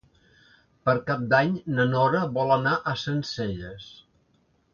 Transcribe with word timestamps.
Per 0.87 0.95
Cap 1.09 1.27
d'Any 1.33 1.53
na 1.73 1.85
Nora 1.91 2.23
vol 2.39 2.55
anar 2.57 2.75
a 2.81 2.95
Sencelles. 3.03 3.87